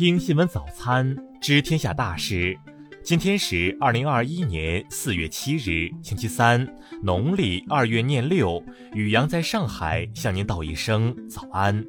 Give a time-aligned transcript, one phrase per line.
[0.00, 2.58] 听新闻早餐，知天下大事。
[3.04, 6.66] 今天是二零二一年四月七日，星期三，
[7.02, 8.64] 农历二月廿六。
[8.94, 11.84] 雨阳在上海向您道一声早安。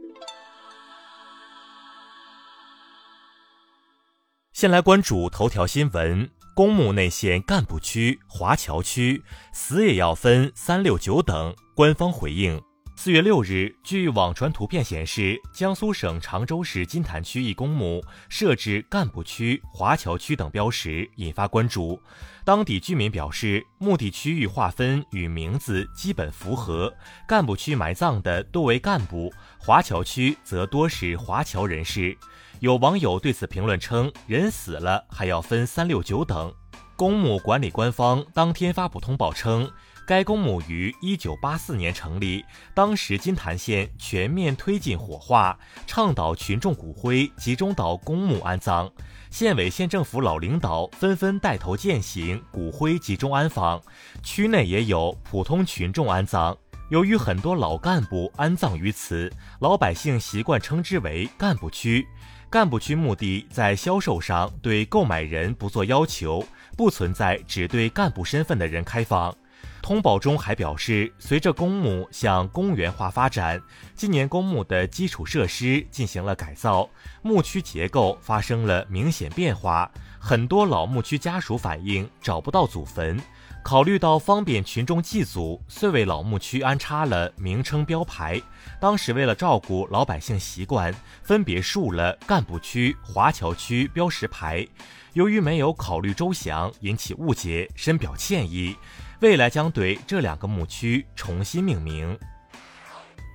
[4.51, 9.23] 先来关注头条新闻：公墓内线干部区、华侨区
[9.53, 12.61] 死也要分三六九等，官方回应。
[13.03, 21.99] 四月六日，据网传图片显示，江苏省常州市金坛区一公墓设置干部区、华侨区等标识，引发关注。
[22.45, 26.93] 当地居民表示，墓地区域划分与名字基本符合，
[27.27, 32.15] 干部区埋葬的多为干部，华侨区则多是华侨人士。
[32.59, 36.53] 有网友对此评论称：“人死了还要分三六九等。”
[36.95, 39.67] 公墓管理官方当天发布通报称。
[40.11, 48.91] 该公墓于一九八四年成立，当时金坛县全面推进火化，倡导群众骨灰集中到公墓安葬。
[49.29, 53.81] 县委县政府老领导纷纷带头践行骨灰集中安放，
[54.21, 56.57] 区内也有普通群众安葬。
[56.89, 62.05] 由于很多老干部安葬于此，老百姓习惯称之为干部区。
[62.49, 66.45] 干部区墓地在销售上对购买人不做要求，
[66.75, 69.33] 不存在只对干部身份的人开放。
[69.81, 73.61] 通报中还表示，随着公墓向公园化发展，
[73.95, 76.87] 今年公墓的基础设施进行了改造，
[77.21, 79.91] 墓区结构发生了明显变化。
[80.19, 83.19] 很多老墓区家属反映找不到祖坟，
[83.63, 88.39] 考虑到方便群众祭祖，遂为老墓区安插了名称标牌。
[88.79, 94.65] 当时为了照顾老百姓习惯，分别竖了干部区、华侨区标识牌。
[95.13, 98.75] 由于没有考虑周详，引起误解，深表歉意。
[99.21, 102.17] 未来将对这两个牧区重新命名。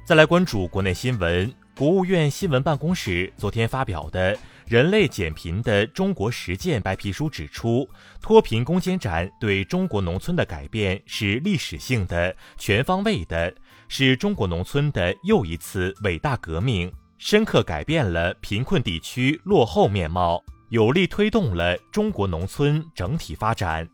[0.05, 4.35] 再来关注国内新闻，国务院新闻办公室昨天发表的
[4.67, 7.89] 《人类减贫的中国实践白皮书》指出，
[8.21, 13.55] 脱贫攻坚战对中国农村的改变是历史性的、全方位的，
[13.87, 23.89] 是中国农村的又一次伟大革命，深刻改变了贫困地区落后面貌，有力推动了中国农村整体发展。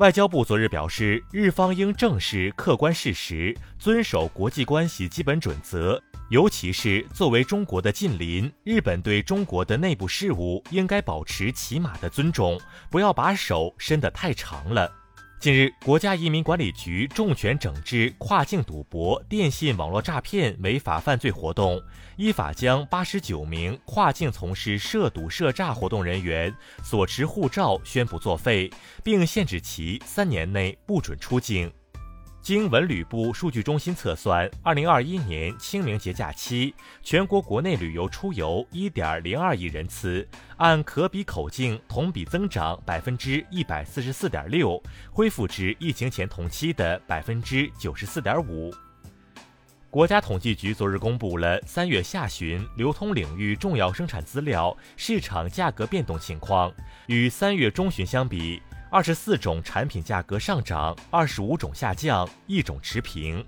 [0.00, 12.58] 外交部昨日表示，日方应正视客观事实，遵守国际关系基本准则，尤其是作为中国的近邻，日本对中国的内部事务应该保持起码的尊重，
[12.90, 14.90] 不要把手伸得太长了。
[15.40, 21.82] 近日，国家移民管理局重拳整治跨境赌博、电信网络诈骗违法犯罪活动，
[22.18, 28.70] 依法将八十九名跨境从事涉赌涉诈活动人员所持护照宣布作废，
[29.02, 31.72] 并限制其三年内不准出境。
[32.42, 48.72] 经文旅部数据中心测算，二零二一年清明节假期，全国国内旅游出游一点零二亿人次，按可比口径同比增长百分之一百四十四点六，恢复至疫情前同期的百分之九十四点五。
[49.90, 56.72] 国家统计局昨日公布了三月下旬流通领域重要生产资料市场价格变动情况，
[57.06, 58.62] 与三月中旬相比。
[58.92, 63.44] 二十四种产品价格上涨，二十五种下降，一种持平。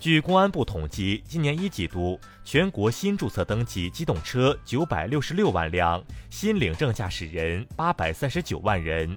[0.00, 9.16] 据公安部统计，今年一季度全国新注册登记机动车九百六十六万辆，新领证驾驶人八百三十九万人。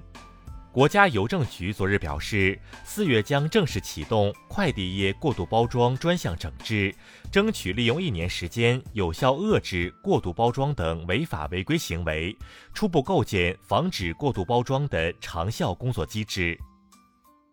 [0.77, 6.93] 国家邮政局昨日表示，四月将正式启动快递业过度包装专项整治，
[7.31, 12.37] 争取利用一年时间，有效遏制过度包装等违法违规行为，
[12.75, 16.55] 初步构建防止过度包装的长效工作机制。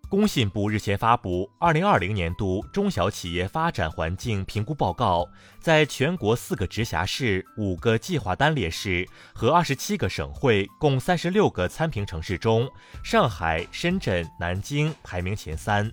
[0.08, 5.22] 工信部日前发布《二零二零年度中小企业发展环境评估报告》，
[5.58, 12.68] 在全国四个直辖市、五个计划单列市和二十七个省会共三十六个参评城市中，
[13.02, 15.90] 上海、深圳、南京排名前三。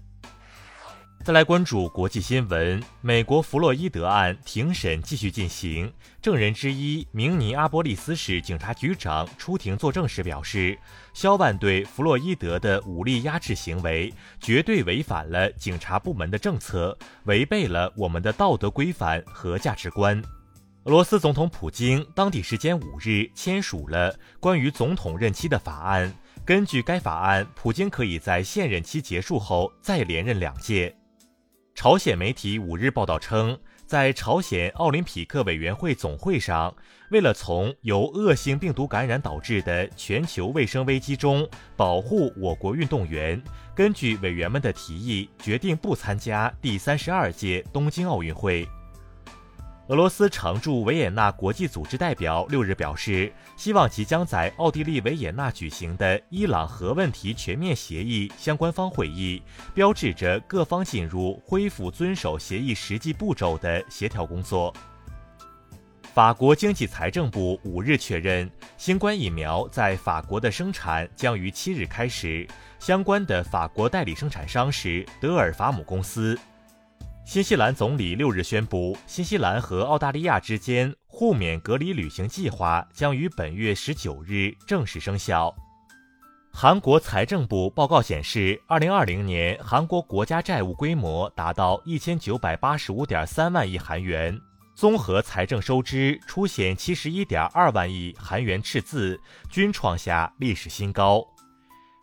[1.23, 5.91] 再来关注国际新闻，美国弗洛伊德案庭审继续进行。
[6.19, 10.75] 证人之一明尼阿波利斯市警察局长出庭作证时表示，
[11.13, 20.19] 肖万对弗洛伊德的武力压制行为绝对违反了警察部门的政策，违背了我们的道德规范和价值观。
[20.85, 26.11] 俄罗斯总统普京当地时间五日签署了关于总统任期的法案，
[26.43, 30.95] 根据该法案，普京可以在现任期结束后再连任两届。
[31.73, 33.57] 朝鲜媒体五日报道称，
[33.87, 36.73] 在朝鲜奥林匹克委员会总会上，
[37.09, 43.41] 为了从由恶性病毒感染导致的全球卫生危机中保护我国运动员，
[43.73, 48.67] 根据委员们的提议，决定不参加第三十二届东京奥运会。
[49.87, 59.41] 俄罗斯常驻维也纳国际组织代表六日表示，希望即将在奥地利维也纳举行的伊朗核问题全面协议相关方会议，
[59.73, 64.73] 标志着各方进入恢复遵守协议实际步骤的协调工作。
[66.13, 72.47] 法国经济财政部五日确认，新冠疫苗在法国的生产将于七日开始，
[72.79, 76.37] 相关的法国代理生产商是德尔法姆公司。
[77.23, 85.53] 新西兰总理六日宣布，新西兰和澳大利亚之间互免隔离旅行计划将于本月十九日正式生效。
[86.51, 94.37] 韩国财政部报告显示，二零二零年韩国国家债务规模达到一千九百八十五点三万亿韩元，
[94.75, 99.17] 综合财政收支出现七十一点二万亿韩元赤字，
[99.49, 101.25] 均创下历史新高。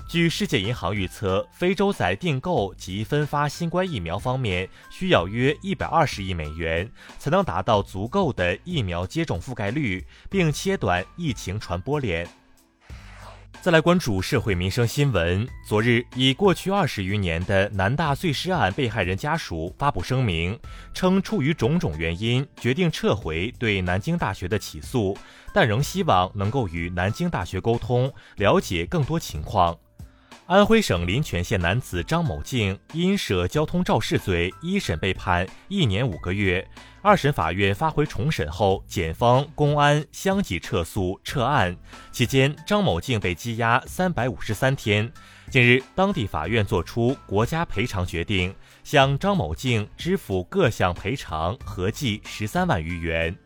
[0.08, 12.26] 据世界银行预测，非洲在订购及分发新冠疫苗方面需要约一百二十亿美元，才能达到足够的疫苗接种覆盖率，并切断疫情传播链。
[13.60, 15.46] 再来关注社会民生新闻。
[15.66, 20.58] 昨日，已过去二十余年的南大碎尸案被害人家属发布声明，
[20.94, 25.14] 称出于种种原因，决定撤回对南京大学的起诉，
[25.52, 29.76] 但仍希望能够与南京大学沟通，了解更多情况。
[30.48, 36.66] 安徽省临泉县男子张某静因涉交通肇事罪，一审被判一年五个月，
[37.02, 41.76] 二审法院发回重审后，检方、公安相继撤诉撤案。
[42.10, 45.12] 期间，张某静被羁押三百五十三天。
[45.50, 53.36] 近日，当地法院作出国家赔偿决定，向张某静支付各项赔偿，合计十三万余元。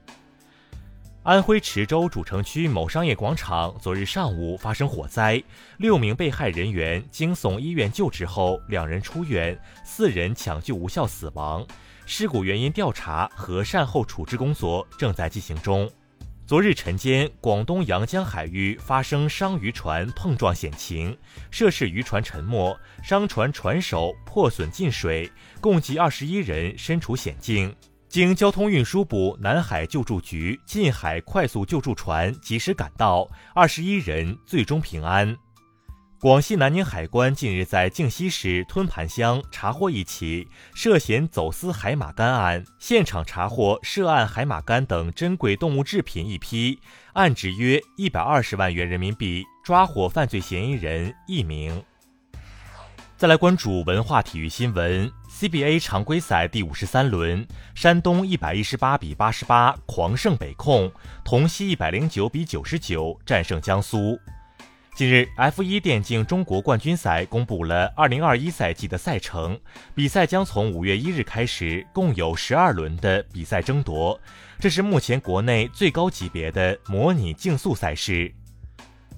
[1.25, 5.41] 安徽池州主城区某商业广场昨日上午发生火灾，
[5.77, 11.65] 六名被害人员经送医院救治后，两人出院，四人抢救无效死亡。
[12.07, 15.89] 事故原因调查和善后处置工作正在进行中。
[16.45, 21.17] 昨日晨间，广东阳江海域发生商渔船碰撞险情，
[21.53, 25.31] 涉事渔船沉没，商船船首破损进水，
[25.61, 27.73] 共计二十一人身处险境。
[28.12, 35.35] 经交通运输部南海救助局近海快速救助船及时赶到，二十一人最终平安。
[36.20, 46.79] 广西南宁海关近日在靖西市吞盘乡查获一起涉嫌走私海马干案，现场查获涉案海马干等珍贵动物制品一批，
[47.15, 51.82] 案值约一百二十万元人民币，抓获犯罪嫌疑人一名。
[53.23, 55.09] 再来关注文化体育新闻。
[55.31, 60.91] CBA 常规赛第五十三轮，山东一百一十八比八十八狂胜北控，
[61.25, 64.19] 同曦一百零九比九十九战胜江苏。
[64.97, 69.57] 近日，F1 电竞中国冠军赛公布了二零二一赛季的赛程，
[69.95, 74.21] 比赛将从五月一日开始，共有十二轮的比赛争夺。
[74.59, 78.35] 这是目前国内最高级别的模拟竞速赛事。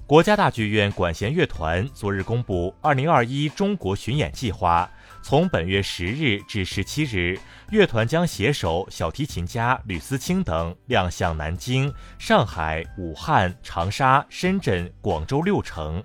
[0.07, 4.87] 国家大剧院管弦乐团昨日公布二零二一中国巡演计划，
[5.23, 7.39] 从本月十日至十七日，
[7.71, 16.03] 乐团将携手小提琴家吕思清等亮相南京、上海、武汉、长沙、深圳、广州六城。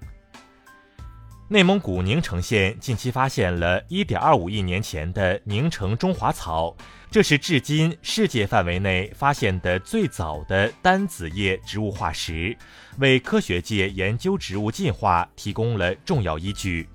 [1.53, 6.77] 内蒙古宁城县近期发现了1.25亿年前的宁城中华草，
[7.11, 12.57] 这是至今世界范围内发现的最早的单子叶植物化石，
[13.01, 16.89] 为科学界研究植物进化提供了重要依据。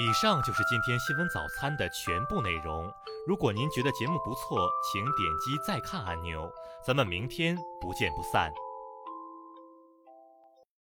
[0.00, 2.90] 以上就是今天新闻早餐的全部内容。
[3.28, 6.50] 如果您觉得节目不错，请点击再看按钮。
[6.82, 8.50] 咱们明天不见不散。